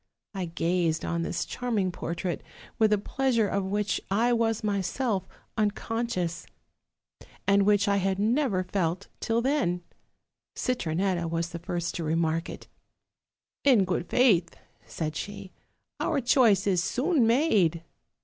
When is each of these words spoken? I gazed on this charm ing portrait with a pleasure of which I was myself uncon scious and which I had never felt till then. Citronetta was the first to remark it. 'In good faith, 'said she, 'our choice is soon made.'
I 0.33 0.45
gazed 0.45 1.05
on 1.05 1.21
this 1.21 1.45
charm 1.45 1.77
ing 1.77 1.91
portrait 1.91 2.41
with 2.79 2.91
a 2.91 2.97
pleasure 2.97 3.47
of 3.47 3.63
which 3.65 4.01
I 4.09 4.33
was 4.33 4.63
myself 4.63 5.27
uncon 5.59 6.07
scious 6.07 6.47
and 7.45 7.67
which 7.67 7.87
I 7.87 7.97
had 7.97 8.17
never 8.17 8.63
felt 8.63 9.09
till 9.19 9.43
then. 9.43 9.83
Citronetta 10.55 11.29
was 11.29 11.49
the 11.49 11.59
first 11.59 11.93
to 11.93 12.03
remark 12.03 12.49
it. 12.49 12.67
'In 13.63 13.85
good 13.85 14.09
faith, 14.09 14.55
'said 14.87 15.15
she, 15.15 15.51
'our 15.99 16.19
choice 16.19 16.65
is 16.65 16.83
soon 16.83 17.27
made.' 17.27 17.83